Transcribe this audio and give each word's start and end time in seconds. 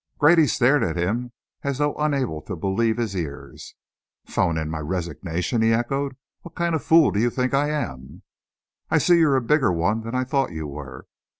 Grady 0.17 0.47
stared 0.47 0.81
at 0.83 0.95
him 0.97 1.31
as 1.61 1.77
though 1.77 1.93
unable 1.93 2.41
to 2.41 2.55
believe 2.55 2.97
his 2.97 3.15
ears. 3.15 3.75
"'Phone 4.25 4.57
in 4.57 4.67
my 4.67 4.79
resignation!" 4.79 5.61
he 5.61 5.75
echoed. 5.75 6.15
"What 6.41 6.55
kind 6.55 6.73
of 6.73 6.81
a 6.81 6.83
fool 6.83 7.11
do 7.11 7.19
you 7.19 7.29
think 7.29 7.53
I 7.53 7.69
am?" 7.69 8.23
"I 8.89 8.97
see 8.97 9.19
you're 9.19 9.35
a 9.37 9.41
bigger 9.43 9.71
one 9.71 10.01
than 10.01 10.15
I 10.15 10.23
thought 10.23 10.53
you 10.53 10.65
were! 10.65 11.05